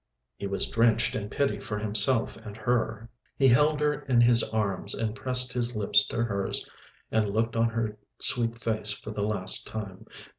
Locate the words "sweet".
8.17-8.57